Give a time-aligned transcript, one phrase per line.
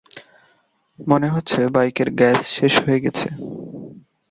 [0.99, 3.27] মনে হচ্ছে বাইকের গ্যাস শেষ হয়ে গেছে।